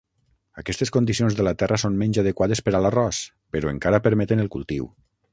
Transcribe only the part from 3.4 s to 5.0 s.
però encara permeten el cultiu.